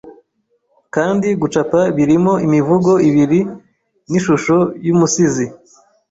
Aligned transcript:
kandi 0.95 1.27
gucapa 1.41 1.79
birimo 1.95 2.33
imivugo 2.45 2.91
ibiri 3.09 3.39
nishusho 4.09 4.55
yumusizi 4.87 5.45